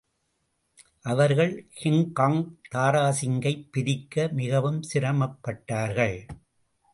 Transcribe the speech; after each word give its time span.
அவர்கள் 1.01 1.67
கிங்காங் 1.83 2.55
தாராசிங்கைப் 2.75 3.67
பிரிக்க 3.71 4.27
மிகவும் 4.31 4.81
சிரமப்பட்டார்கள். 4.93 6.27